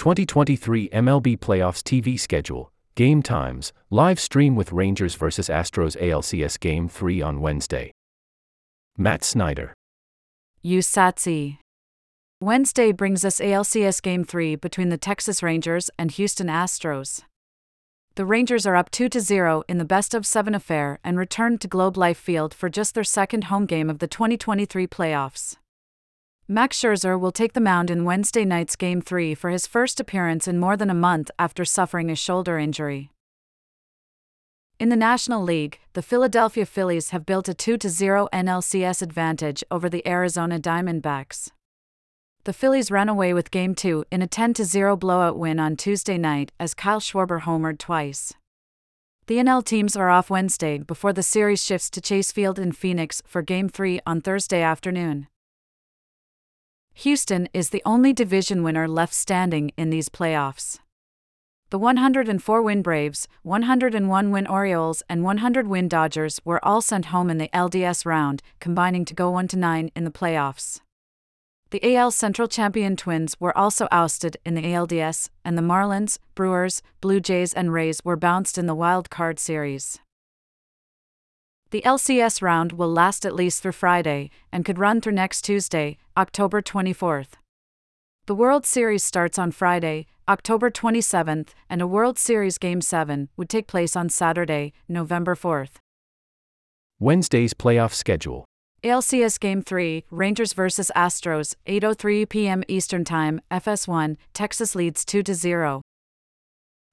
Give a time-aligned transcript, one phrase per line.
[0.00, 5.50] 2023 MLB Playoffs TV schedule, game times, live stream with Rangers vs.
[5.50, 7.92] Astros ALCS Game 3 on Wednesday.
[8.96, 9.74] Matt Snyder.
[10.64, 11.58] USATSI.
[12.40, 17.24] Wednesday brings us ALCS Game 3 between the Texas Rangers and Houston Astros.
[18.14, 21.68] The Rangers are up 2 0 in the best of 7 affair and returned to
[21.68, 25.58] Globe Life Field for just their second home game of the 2023 playoffs.
[26.52, 30.48] Max Scherzer will take the mound in Wednesday night's Game 3 for his first appearance
[30.48, 33.12] in more than a month after suffering a shoulder injury.
[34.80, 39.88] In the National League, the Philadelphia Phillies have built a 2 0 NLCS advantage over
[39.88, 41.52] the Arizona Diamondbacks.
[42.42, 46.18] The Phillies ran away with Game 2 in a 10 0 blowout win on Tuesday
[46.18, 48.34] night as Kyle Schwarber homered twice.
[49.28, 53.22] The NL teams are off Wednesday before the series shifts to Chase Field in Phoenix
[53.24, 55.28] for Game 3 on Thursday afternoon.
[57.00, 60.80] Houston is the only division winner left standing in these playoffs.
[61.70, 67.30] The 104 win Braves, 101 win Orioles, and 100 win Dodgers were all sent home
[67.30, 70.82] in the LDS round, combining to go 1 9 in the playoffs.
[71.70, 76.82] The AL Central champion Twins were also ousted in the ALDS, and the Marlins, Brewers,
[77.00, 80.00] Blue Jays, and Rays were bounced in the wild card series.
[81.70, 85.98] The LCS round will last at least through Friday and could run through next Tuesday,
[86.16, 87.34] October 24th.
[88.26, 93.48] The World Series starts on Friday, October 27th, and a World Series Game 7 would
[93.48, 95.76] take place on Saturday, November 4th.
[96.98, 98.44] Wednesday's playoff schedule.
[98.82, 100.90] ALCS Game 3, Rangers vs.
[100.96, 102.64] Astros, 8:03 p.m.
[102.66, 105.82] Eastern Time, FS1, Texas leads 2 0.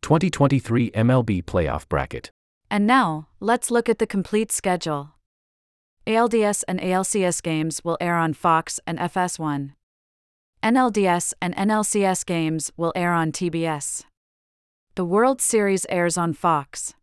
[0.00, 2.30] 2023 MLB Playoff Bracket.
[2.72, 5.10] And now, let's look at the complete schedule.
[6.06, 9.72] ALDS and ALCS games will air on Fox and FS1.
[10.62, 14.04] NLDS and NLCS games will air on TBS.
[14.94, 16.94] The World Series airs on Fox.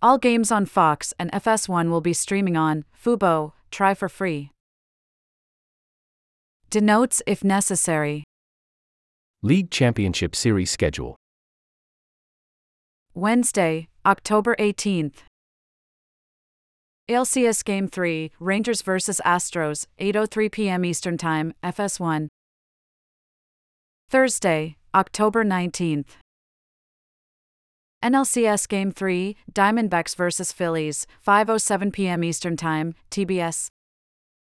[0.00, 4.52] All games on Fox and FS1 will be streaming on Fubo, try for free.
[6.70, 8.22] Denotes if necessary.
[9.42, 11.16] League Championship Series schedule.
[13.18, 15.24] Wednesday, October 18th.
[17.10, 19.20] ALCS Game 3, Rangers vs.
[19.24, 20.84] Astros, 8:03 p.m.
[20.84, 22.28] Eastern Time, FS1.
[24.08, 26.18] Thursday, October 19th.
[28.04, 30.52] NLCS Game 3, Diamondbacks vs.
[30.52, 32.22] Phillies, 5:07 p.m.
[32.22, 33.66] Eastern Time, TBS.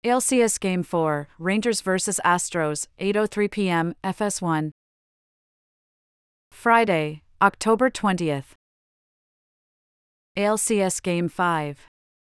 [0.05, 2.21] ALCS Game 4, Rangers vs.
[2.23, 3.93] Astros, 8:03 p.m.
[4.05, 4.71] FS1.
[6.49, 8.55] Friday, October 20th.
[10.39, 11.85] ALCS Game 5.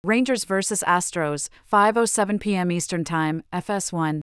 [0.04, 0.84] Rangers vs.
[0.86, 2.72] Astros, 5:07 p.m.
[2.72, 4.22] Eastern Time, FS1.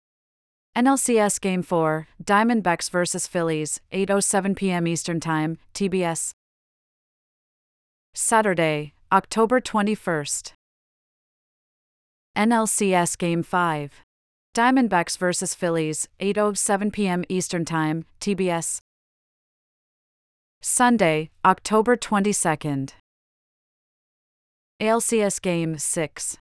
[0.75, 3.27] NLCS Game 4, Diamondbacks vs.
[3.27, 4.87] Phillies, 8:07 p.m.
[4.87, 6.31] Eastern Time, TBS.
[8.15, 10.53] Saturday, October 21st.
[12.35, 14.01] NLCS Game 5.
[14.55, 15.53] Diamondbacks vs.
[15.53, 17.23] Phillies, 8:07 p.m.
[17.29, 18.79] Eastern Time, TBS.
[20.63, 22.93] Sunday, October 22nd.
[24.79, 26.37] ALCS Game 6.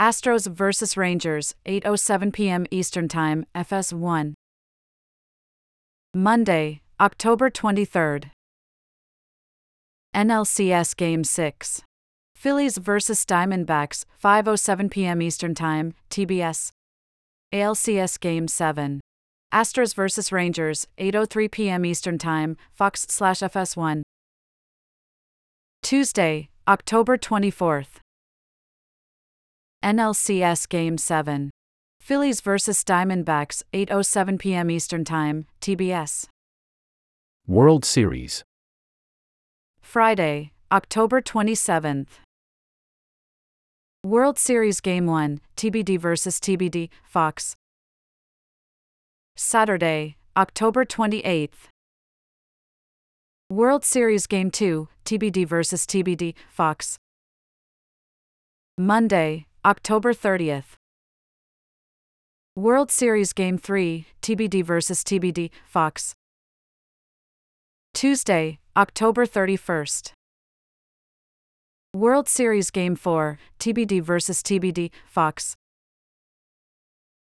[0.00, 0.96] Astros vs.
[0.96, 2.66] Rangers, 8:07 p.m.
[2.70, 4.32] Eastern Time, FS1.
[6.14, 8.30] Monday, October 23rd.
[10.14, 11.82] NLCS Game 6.
[12.34, 13.26] Phillies vs.
[13.26, 15.20] Diamondbacks, 5:07 p.m.
[15.20, 16.70] Eastern Time, TBS.
[17.52, 19.00] ALCS Game 7.
[19.52, 20.32] Astros vs.
[20.32, 21.84] Rangers, 8:03 p.m.
[21.84, 24.00] Eastern Time, Fox/FS1.
[25.82, 27.98] Tuesday, October 24th.
[29.84, 31.50] NLCS Game 7.
[32.00, 32.82] Phillies vs.
[32.84, 34.70] Diamondbacks, 8:07 p.m.
[34.70, 36.26] Eastern Time, TBS.
[37.46, 38.44] World Series.
[39.82, 42.08] Friday, October 27th.
[44.02, 46.40] World Series Game 1, TBD vs.
[46.40, 47.54] TBD, Fox.
[49.36, 51.68] Saturday, October 28th.
[53.50, 55.86] World Series Game 2, TBD vs.
[55.86, 56.96] TBD, Fox.
[58.78, 60.76] Monday, October 30th.
[62.56, 65.04] World Series Game 3, TBD vs.
[65.04, 66.14] TBD, Fox.
[67.92, 70.12] Tuesday, October 31st.
[71.94, 74.42] World Series Game 4, TBD vs.
[74.42, 75.54] TBD, Fox.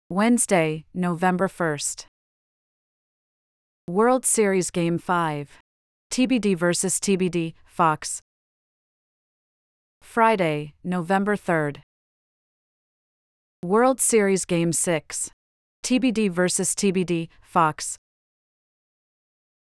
[0.10, 2.08] Wednesday, November 1st.
[3.88, 5.62] World Series Game 5,
[6.12, 7.00] TBD vs.
[7.00, 8.20] TBD, Fox.
[10.02, 11.82] Friday, November 3rd.
[13.64, 15.32] World Series Game 6,
[15.84, 16.74] TBD vs.
[16.74, 17.98] TBD, Fox.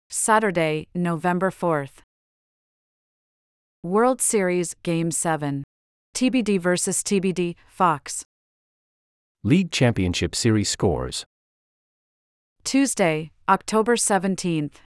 [0.10, 2.02] Saturday, November 4th.
[3.84, 5.64] World Series Game 7.
[6.16, 7.04] TBD vs.
[7.04, 8.24] TBD, Fox.
[9.44, 11.24] League Championship Series scores.
[12.64, 14.82] Tuesday, October 17th.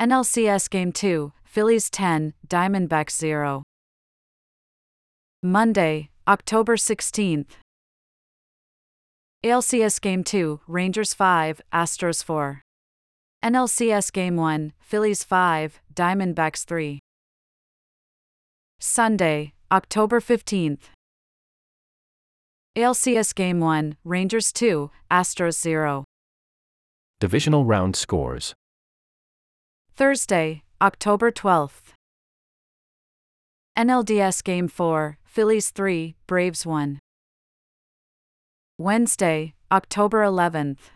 [0.00, 3.62] NLCS Game 2, Phillies 10, Diamondbacks 0.
[5.40, 7.50] Monday, October 16th.
[9.44, 12.62] ALCS Game 2, Rangers 5, Astros 4.
[13.44, 16.98] NLCS Game 1, Phillies 5, Diamondbacks 3.
[18.80, 20.90] Sunday, October 15th.
[22.76, 26.04] ALCS Game 1, Rangers 2, Astros 0.
[27.20, 28.54] Divisional round scores.
[29.96, 31.92] Thursday, October 12th.
[33.78, 36.98] NLDS Game 4, Phillies 3, Braves 1.
[38.76, 40.90] Wednesday, October 11th.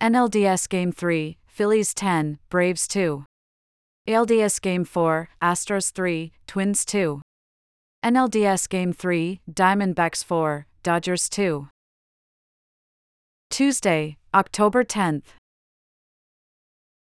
[0.00, 3.24] NLDS Game 3, Phillies 10, Braves 2.
[4.08, 7.20] ALDS Game 4, Astros 3, Twins 2.
[8.04, 11.66] NLDS Game 3, Diamondbacks 4, Dodgers 2.
[13.50, 15.24] Tuesday, October 10th.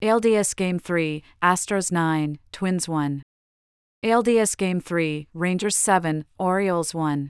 [0.02, 3.23] ALDS Game 3, Astros 9, Twins 1.
[4.02, 7.29] ALDS Game 3, Rangers 7, Orioles 1.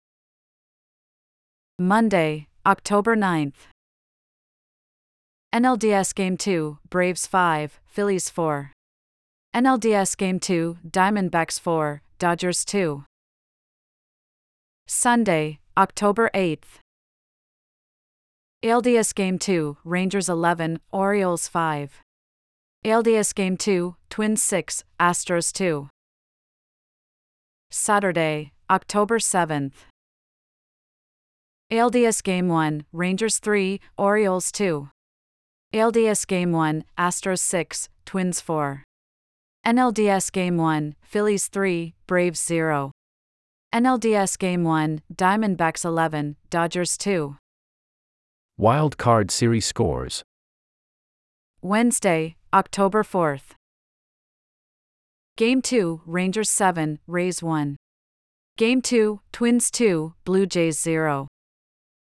[1.80, 3.66] Monday, October 9th.
[5.52, 8.70] NLDS Game 2, Braves 5, Phillies 4.
[9.52, 13.02] NLDS Game 2, Diamondbacks 4, Dodgers 2.
[14.86, 16.78] Sunday, October 8th.
[18.62, 22.00] ALDS Game 2, Rangers 11, Orioles 5.
[22.82, 25.90] ALDS Game 2, Twins 6, Astros 2.
[27.70, 29.74] Saturday, October 7th.
[31.70, 34.88] ALDS Game 1, Rangers 3, Orioles 2.
[35.74, 38.82] ALDS Game 1, Astros 6, Twins 4.
[39.66, 42.92] NLDS Game 1, Phillies 3, Braves 0.
[43.74, 47.36] NLDS Game 1, Diamondbacks 11, Dodgers 2.
[48.56, 50.22] Wild Card Series scores.
[51.60, 53.54] Wednesday, October 4th.
[55.36, 57.76] Game 2, Rangers 7, Rays 1.
[58.56, 61.28] Game 2, Twins 2, Blue Jays 0.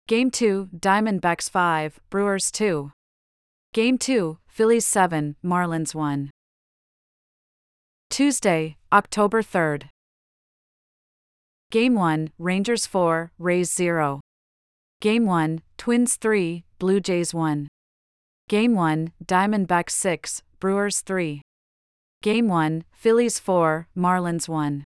[0.07, 2.91] Game 2, Diamondbacks 5, Brewers 2.
[3.73, 6.31] Game 2, Phillies 7, Marlins 1.
[8.09, 9.89] Tuesday, October 3rd.
[11.69, 14.19] Game 1, Rangers 4, Rays 0.
[14.99, 17.67] Game 1, Twins 3, Blue Jays 1.
[18.49, 21.43] Game 1, Diamondbacks 6, Brewers 3.
[22.23, 24.83] Game 1, Phillies 4, Marlins 1.